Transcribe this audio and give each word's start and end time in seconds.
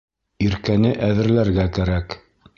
Иркәне 0.45 0.95
әҙерләргә 1.09 1.69
кәрәк. 1.79 2.19